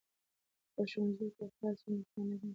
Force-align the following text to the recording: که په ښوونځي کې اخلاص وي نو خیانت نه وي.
که 0.65 0.69
په 0.75 0.81
ښوونځي 0.91 1.27
کې 1.35 1.41
اخلاص 1.47 1.79
وي 1.83 1.91
نو 1.95 2.03
خیانت 2.09 2.29
نه 2.31 2.35
وي. 2.39 2.49